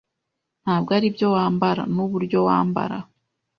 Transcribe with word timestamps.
Ntabwo 0.63 0.89
aribyo 0.97 1.27
wambara, 1.35 1.81
nuburyo 1.93 2.39
wambara. 2.47 2.97